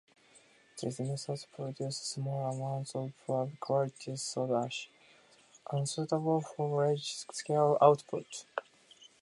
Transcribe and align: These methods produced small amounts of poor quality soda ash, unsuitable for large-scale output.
These 0.81 0.99
methods 1.01 1.45
produced 1.45 2.07
small 2.09 2.51
amounts 2.55 2.95
of 2.95 3.11
poor 3.27 3.51
quality 3.59 4.15
soda 4.15 4.63
ash, 4.65 4.89
unsuitable 5.71 6.41
for 6.41 6.75
large-scale 6.87 7.77
output. 7.79 8.45